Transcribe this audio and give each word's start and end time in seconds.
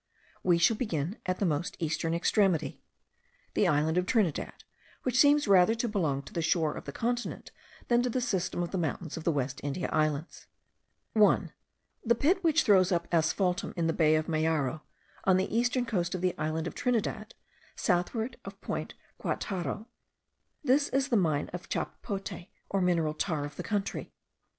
We 0.41 0.57
shall 0.57 0.77
begin 0.77 1.19
with 1.27 1.37
the 1.37 1.45
most 1.45 1.75
eastern 1.79 2.15
extremity, 2.15 2.81
the 3.53 3.67
island 3.67 3.99
of 3.99 4.07
Trinidad; 4.07 4.63
which 5.03 5.19
seems 5.19 5.47
rather 5.47 5.75
to 5.75 5.87
belong 5.87 6.23
to 6.23 6.33
the 6.33 6.41
shore 6.41 6.73
of 6.73 6.85
the 6.85 6.91
continent 6.91 7.51
than 7.87 8.01
to 8.01 8.09
the 8.09 8.19
system 8.19 8.63
of 8.63 8.71
the 8.71 8.79
mountains 8.79 9.15
of 9.15 9.25
the 9.25 9.31
West 9.31 9.61
India 9.63 9.87
Islands. 9.93 10.47
1. 11.13 11.51
The 12.03 12.15
pit 12.15 12.43
which 12.43 12.63
throws 12.63 12.91
up 12.91 13.07
asphaltum 13.11 13.75
in 13.77 13.85
the 13.85 13.93
bay 13.93 14.15
of 14.15 14.25
Mayaro, 14.25 14.81
on 15.25 15.37
the 15.37 15.55
eastern 15.55 15.85
coast 15.85 16.15
of 16.15 16.21
the 16.21 16.35
island 16.35 16.65
of 16.65 16.73
Trinidad, 16.73 17.35
southward 17.75 18.37
of 18.43 18.59
Point 18.59 18.95
Guataro. 19.21 19.85
This 20.63 20.89
is 20.89 21.09
the 21.09 21.15
mine 21.15 21.47
of 21.53 21.69
chapapote 21.69 22.47
or 22.71 22.81
mineral 22.81 23.13
tar 23.13 23.45
of 23.45 23.55
the 23.55 23.61
country. 23.61 24.11